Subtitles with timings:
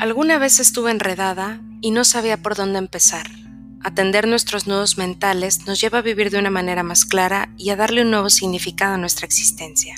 [0.00, 3.26] Alguna vez estuve enredada y no sabía por dónde empezar.
[3.82, 7.76] Atender nuestros nudos mentales nos lleva a vivir de una manera más clara y a
[7.76, 9.96] darle un nuevo significado a nuestra existencia.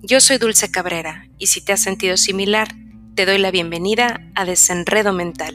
[0.00, 2.68] Yo soy Dulce Cabrera y si te has sentido similar,
[3.14, 5.54] te doy la bienvenida a Desenredo Mental.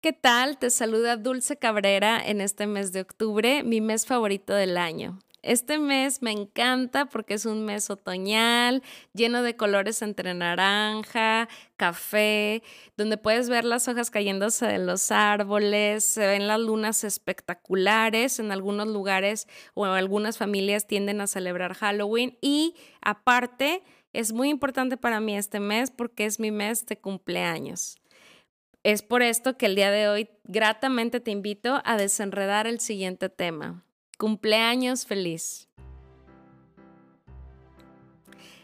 [0.00, 0.58] ¿Qué tal?
[0.58, 5.20] Te saluda Dulce Cabrera en este mes de octubre, mi mes favorito del año.
[5.42, 8.82] Este mes me encanta porque es un mes otoñal,
[9.14, 12.62] lleno de colores entre naranja, café,
[12.98, 18.52] donde puedes ver las hojas cayéndose de los árboles, se ven las lunas espectaculares, en
[18.52, 23.82] algunos lugares o algunas familias tienden a celebrar Halloween y aparte
[24.12, 27.96] es muy importante para mí este mes porque es mi mes de cumpleaños.
[28.82, 33.28] Es por esto que el día de hoy gratamente te invito a desenredar el siguiente
[33.28, 33.84] tema.
[34.20, 35.70] Cumpleaños feliz.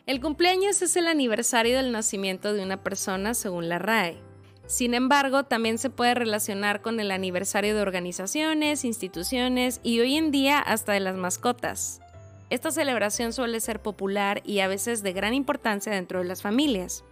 [0.05, 4.19] El cumpleaños es el aniversario del nacimiento de una persona según la RAE.
[4.67, 10.31] Sin embargo, también se puede relacionar con el aniversario de organizaciones, instituciones y hoy en
[10.31, 12.03] día hasta de las mascotas.
[12.51, 17.03] Esta celebración suele ser popular y a veces de gran importancia dentro de las familias.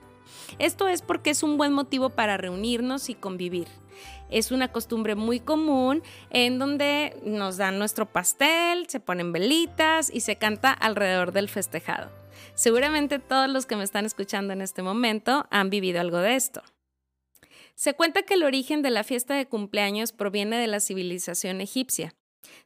[0.58, 3.68] Esto es porque es un buen motivo para reunirnos y convivir.
[4.30, 10.20] Es una costumbre muy común en donde nos dan nuestro pastel, se ponen velitas y
[10.20, 12.10] se canta alrededor del festejado.
[12.54, 16.62] Seguramente todos los que me están escuchando en este momento han vivido algo de esto.
[17.74, 22.14] Se cuenta que el origen de la fiesta de cumpleaños proviene de la civilización egipcia.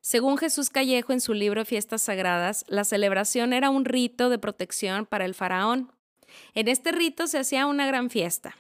[0.00, 5.06] Según Jesús Callejo en su libro Fiestas Sagradas, la celebración era un rito de protección
[5.06, 5.92] para el faraón.
[6.54, 8.56] En este rito se hacía una gran fiesta.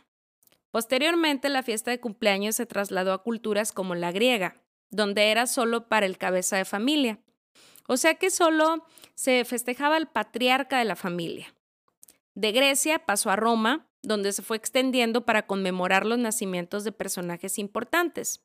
[0.70, 4.54] Posteriormente, la fiesta de cumpleaños se trasladó a culturas como la griega,
[4.90, 7.18] donde era solo para el cabeza de familia.
[7.86, 8.84] O sea que solo
[9.14, 11.54] se festejaba el patriarca de la familia.
[12.34, 17.58] De Grecia pasó a Roma, donde se fue extendiendo para conmemorar los nacimientos de personajes
[17.58, 18.42] importantes.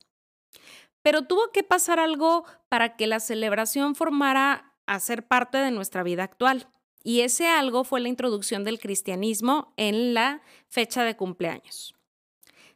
[1.01, 6.03] Pero tuvo que pasar algo para que la celebración formara a ser parte de nuestra
[6.03, 6.67] vida actual.
[7.03, 11.93] Y ese algo fue la introducción del cristianismo en la fecha de cumpleaños.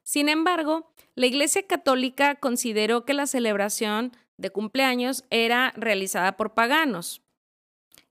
[0.03, 7.21] Sin embargo, la Iglesia Católica consideró que la celebración de cumpleaños era realizada por paganos.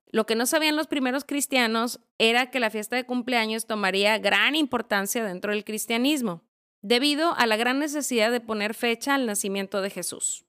[0.07, 4.55] Lo que no sabían los primeros cristianos era que la fiesta de cumpleaños tomaría gran
[4.55, 6.43] importancia dentro del cristianismo,
[6.81, 10.45] debido a la gran necesidad de poner fecha al nacimiento de Jesús.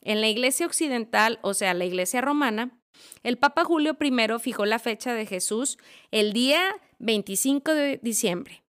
[0.00, 2.78] En la Iglesia Occidental, o sea, la Iglesia Romana,
[3.22, 5.78] el Papa Julio I fijó la fecha de Jesús
[6.10, 8.62] el día 25 de diciembre.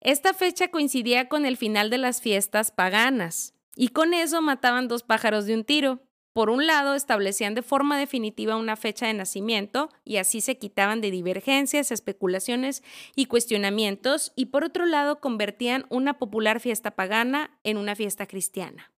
[0.00, 5.02] Esta fecha coincidía con el final de las fiestas paganas, y con eso mataban dos
[5.02, 6.00] pájaros de un tiro.
[6.32, 11.02] Por un lado, establecían de forma definitiva una fecha de nacimiento y así se quitaban
[11.02, 12.82] de divergencias, especulaciones
[13.14, 18.92] y cuestionamientos, y por otro lado, convertían una popular fiesta pagana en una fiesta cristiana.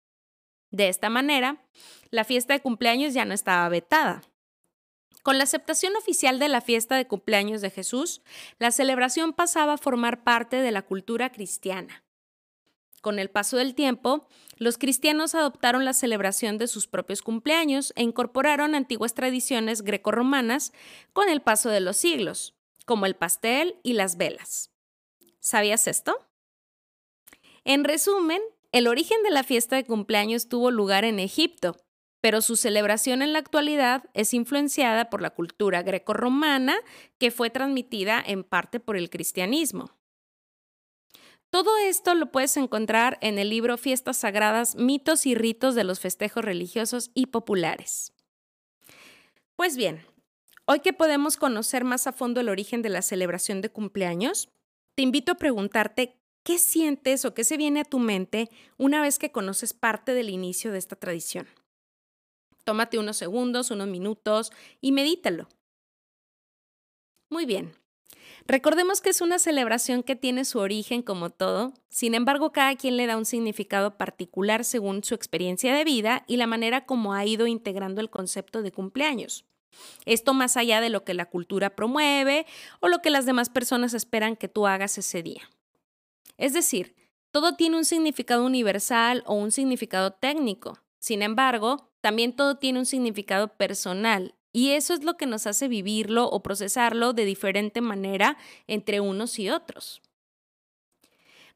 [0.70, 1.64] De esta manera,
[2.10, 4.22] la fiesta de cumpleaños ya no estaba vetada.
[5.24, 8.20] Con la aceptación oficial de la fiesta de cumpleaños de Jesús,
[8.58, 12.04] la celebración pasaba a formar parte de la cultura cristiana.
[13.00, 18.02] Con el paso del tiempo, los cristianos adoptaron la celebración de sus propios cumpleaños e
[18.02, 20.74] incorporaron antiguas tradiciones grecorromanas
[21.14, 24.72] con el paso de los siglos, como el pastel y las velas.
[25.40, 26.18] ¿Sabías esto?
[27.64, 28.42] En resumen,
[28.72, 31.76] el origen de la fiesta de cumpleaños tuvo lugar en Egipto,
[32.24, 36.74] pero su celebración en la actualidad es influenciada por la cultura grecorromana
[37.18, 39.90] que fue transmitida en parte por el cristianismo.
[41.50, 46.00] Todo esto lo puedes encontrar en el libro Fiestas Sagradas, mitos y ritos de los
[46.00, 48.14] festejos religiosos y populares.
[49.54, 50.00] Pues bien,
[50.64, 54.48] hoy que podemos conocer más a fondo el origen de la celebración de cumpleaños,
[54.94, 58.48] te invito a preguntarte qué sientes o qué se viene a tu mente
[58.78, 61.46] una vez que conoces parte del inicio de esta tradición.
[62.64, 65.48] Tómate unos segundos, unos minutos y medítalo.
[67.30, 67.74] Muy bien.
[68.46, 72.96] Recordemos que es una celebración que tiene su origen como todo, sin embargo cada quien
[72.96, 77.24] le da un significado particular según su experiencia de vida y la manera como ha
[77.24, 79.44] ido integrando el concepto de cumpleaños.
[80.04, 82.46] Esto más allá de lo que la cultura promueve
[82.80, 85.50] o lo que las demás personas esperan que tú hagas ese día.
[86.36, 86.94] Es decir,
[87.30, 90.78] todo tiene un significado universal o un significado técnico.
[91.04, 95.68] Sin embargo, también todo tiene un significado personal y eso es lo que nos hace
[95.68, 100.00] vivirlo o procesarlo de diferente manera entre unos y otros.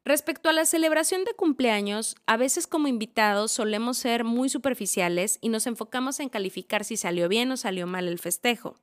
[0.05, 5.49] Respecto a la celebración de cumpleaños, a veces como invitados solemos ser muy superficiales y
[5.49, 8.77] nos enfocamos en calificar si salió bien o salió mal el festejo.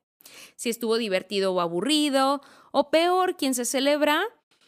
[0.56, 2.42] Si estuvo divertido o aburrido,
[2.72, 4.20] o peor, quien se celebra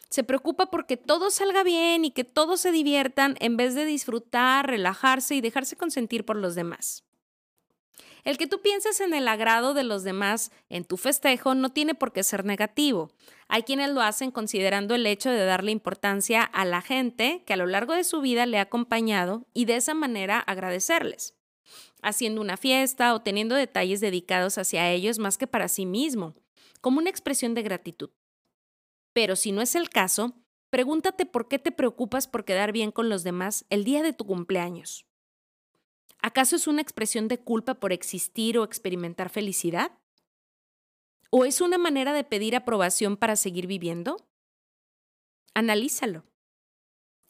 [0.09, 4.67] se preocupa porque todo salga bien y que todos se diviertan en vez de disfrutar,
[4.67, 7.03] relajarse y dejarse consentir por los demás.
[8.23, 11.95] El que tú pienses en el agrado de los demás en tu festejo no tiene
[11.95, 13.11] por qué ser negativo.
[13.47, 17.57] Hay quienes lo hacen considerando el hecho de darle importancia a la gente que a
[17.57, 21.35] lo largo de su vida le ha acompañado y de esa manera agradecerles,
[22.01, 26.35] haciendo una fiesta o teniendo detalles dedicados hacia ellos más que para sí mismo,
[26.81, 28.09] como una expresión de gratitud.
[29.19, 30.33] Pero si no es el caso,
[30.69, 34.25] pregúntate por qué te preocupas por quedar bien con los demás el día de tu
[34.25, 35.05] cumpleaños.
[36.21, 39.91] ¿Acaso es una expresión de culpa por existir o experimentar felicidad?
[41.31, 44.25] ¿O es una manera de pedir aprobación para seguir viviendo?
[45.53, 46.23] Analízalo.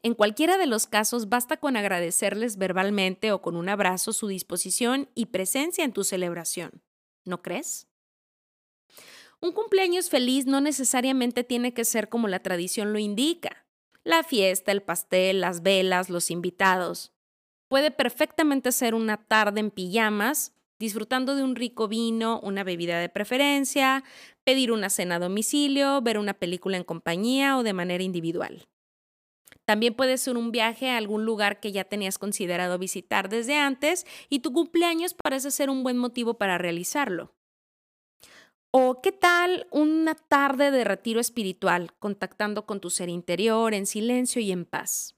[0.03, 5.09] En cualquiera de los casos basta con agradecerles verbalmente o con un abrazo su disposición
[5.15, 6.83] y presencia en tu celebración.
[7.25, 7.88] ¿No crees?
[9.41, 13.65] Un cumpleaños feliz no necesariamente tiene que ser como la tradición lo indica.
[14.03, 17.13] La fiesta, el pastel, las velas, los invitados.
[17.69, 23.07] Puede perfectamente ser una tarde en pijamas, disfrutando de un rico vino, una bebida de
[23.07, 24.03] preferencia,
[24.43, 28.67] pedir una cena a domicilio, ver una película en compañía o de manera individual.
[29.63, 34.05] También puede ser un viaje a algún lugar que ya tenías considerado visitar desde antes
[34.27, 37.38] y tu cumpleaños parece ser un buen motivo para realizarlo.
[38.71, 44.41] ¿O qué tal una tarde de retiro espiritual, contactando con tu ser interior en silencio
[44.41, 45.15] y en paz?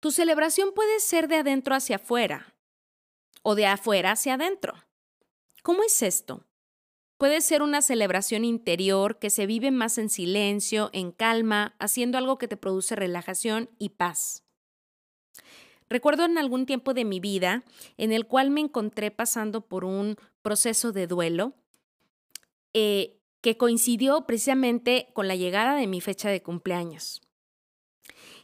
[0.00, 2.56] Tu celebración puede ser de adentro hacia afuera
[3.42, 4.74] o de afuera hacia adentro.
[5.62, 6.44] ¿Cómo es esto?
[7.16, 12.38] Puede ser una celebración interior que se vive más en silencio, en calma, haciendo algo
[12.38, 14.42] que te produce relajación y paz.
[15.88, 17.62] Recuerdo en algún tiempo de mi vida
[17.96, 20.16] en el cual me encontré pasando por un
[20.46, 21.54] proceso de duelo
[22.72, 27.20] eh, que coincidió precisamente con la llegada de mi fecha de cumpleaños.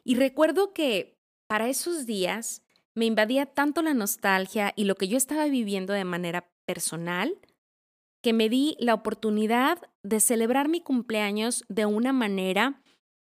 [0.03, 1.17] Y recuerdo que
[1.47, 2.65] para esos días
[2.97, 7.39] me invadía tanto la nostalgia y lo que yo estaba viviendo de manera personal
[8.21, 12.83] que me di la oportunidad de celebrar mi cumpleaños de una manera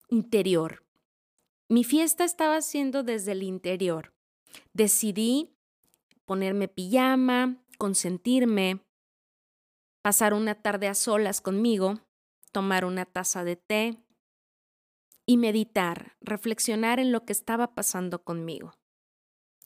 [0.09, 0.87] interior,
[1.69, 4.15] mi fiesta estaba siendo desde el interior.
[4.73, 5.51] Decidí
[6.25, 8.81] ponerme pijama, consentirme,
[10.03, 12.01] pasar una tarde a solas conmigo,
[12.53, 13.99] tomar una taza de té
[15.27, 18.75] y meditar, reflexionar en lo que estaba pasando conmigo.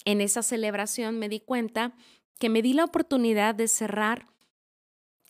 [0.05, 1.94] En esa celebración me di cuenta
[2.38, 4.28] que me di la oportunidad de cerrar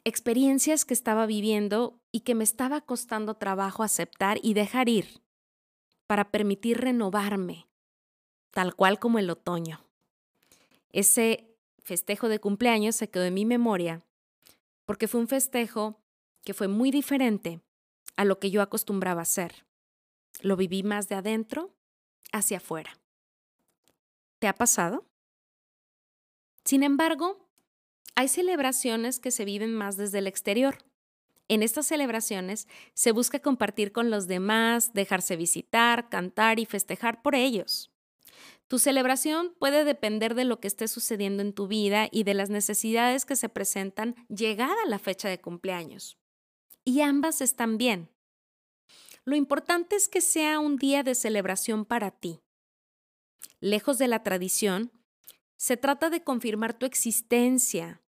[0.04, 5.22] experiencias que estaba viviendo y que me estaba costando trabajo aceptar y dejar ir
[6.06, 7.66] para permitir renovarme,
[8.52, 9.84] tal cual como el otoño.
[10.90, 11.47] Ese
[11.88, 14.04] festejo de cumpleaños se quedó en mi memoria
[14.84, 16.00] porque fue un festejo
[16.44, 17.60] que fue muy diferente
[18.16, 19.66] a lo que yo acostumbraba hacer.
[20.40, 21.74] Lo viví más de adentro
[22.30, 22.98] hacia afuera.
[24.38, 25.06] ¿Te ha pasado?
[26.64, 27.48] Sin embargo,
[28.14, 30.78] hay celebraciones que se viven más desde el exterior.
[31.48, 37.34] En estas celebraciones se busca compartir con los demás, dejarse visitar, cantar y festejar por
[37.34, 37.90] ellos.
[38.68, 42.50] Tu celebración puede depender de lo que esté sucediendo en tu vida y de las
[42.50, 46.18] necesidades que se presentan llegada la fecha de cumpleaños.
[46.84, 48.10] Y ambas están bien.
[49.24, 52.40] Lo importante es que sea un día de celebración para ti.
[53.60, 54.92] Lejos de la tradición,
[55.56, 58.02] se trata de confirmar tu existencia,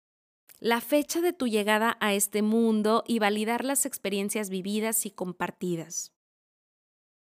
[0.59, 6.13] la fecha de tu llegada a este mundo y validar las experiencias vividas y compartidas.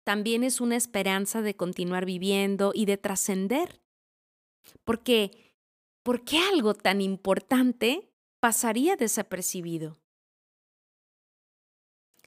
[0.04, 3.80] También es una esperanza de continuar viviendo y de trascender.
[4.84, 5.54] Porque,
[6.02, 10.02] ¿por qué algo tan importante pasaría desapercibido?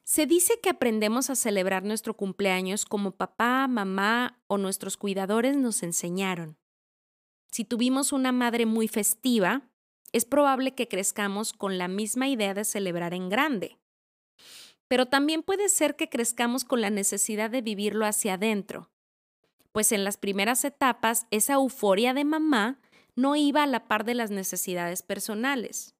[0.04, 5.82] Se dice que aprendemos a celebrar nuestro cumpleaños como papá, mamá o nuestros cuidadores nos
[5.82, 6.58] enseñaron.
[7.52, 9.68] Si tuvimos una madre muy festiva,
[10.12, 13.80] es probable que crezcamos con la misma idea de celebrar en grande.
[14.88, 18.92] Pero también puede ser que crezcamos con la necesidad de vivirlo hacia adentro,
[19.72, 22.80] pues en las primeras etapas esa euforia de mamá
[23.16, 25.96] no iba a la par de las necesidades personales.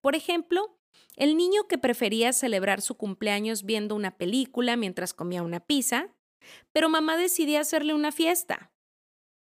[0.00, 0.78] Por ejemplo,
[1.16, 6.14] el niño que prefería celebrar su cumpleaños viendo una película mientras comía una pizza,
[6.72, 8.70] pero mamá decidía hacerle una fiesta.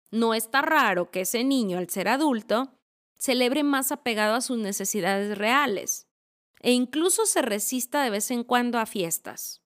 [0.09, 2.73] No está raro que ese niño, al ser adulto,
[3.17, 6.10] celebre más apegado a sus necesidades reales
[6.61, 9.61] e incluso se resista de vez en cuando a fiestas.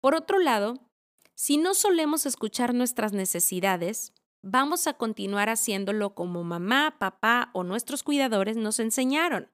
[0.00, 0.90] Por otro lado,
[1.34, 8.02] si no solemos escuchar nuestras necesidades, vamos a continuar haciéndolo como mamá, papá o nuestros
[8.02, 9.50] cuidadores nos enseñaron.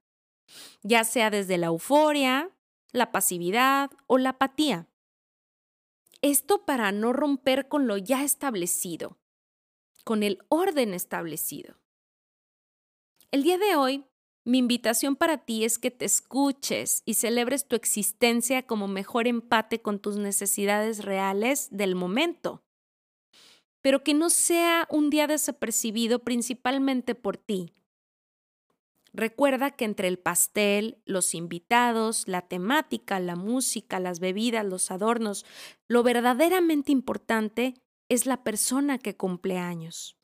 [0.83, 2.51] ya sea desde la euforia,
[2.93, 4.89] la pasividad o la apatía.
[6.23, 9.19] Esto para no romper con lo ya establecido,
[10.05, 11.77] con el orden establecido.
[13.31, 14.07] El día de hoy,
[14.49, 19.83] mi invitación para ti es que te escuches y celebres tu existencia como mejor empate
[19.83, 22.63] con tus necesidades reales del momento,
[23.83, 27.75] pero que no sea un día desapercibido principalmente por ti,
[29.15, 35.47] Recuerda que entre el pastel, los invitados, la temática, la música, las bebidas, los adornos,
[35.89, 37.75] lo verdaderamente importante
[38.09, 40.18] es la persona que cumple años.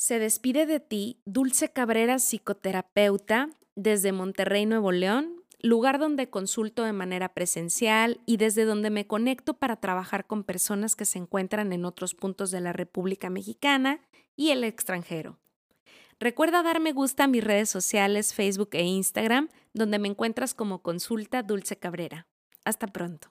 [0.00, 6.94] Se despide de ti Dulce Cabrera, psicoterapeuta, desde Monterrey, Nuevo León, lugar donde consulto de
[6.94, 11.84] manera presencial y desde donde me conecto para trabajar con personas que se encuentran en
[11.84, 14.00] otros puntos de la República Mexicana
[14.36, 15.38] y el extranjero.
[16.18, 20.80] Recuerda dar me gusta a mis redes sociales, Facebook e Instagram, donde me encuentras como
[20.80, 22.26] Consulta Dulce Cabrera.
[22.64, 23.30] Hasta pronto.